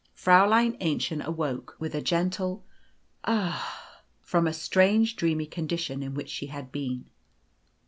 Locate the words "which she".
6.15-6.47